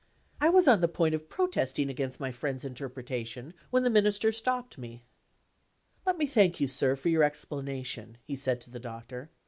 [0.39, 4.79] I was on the point of protesting against my friend's interpretation, when the Minister stopped
[4.79, 5.03] me.
[6.07, 9.29] "Let me thank you, sir, for your explanation," he said to the Doctor.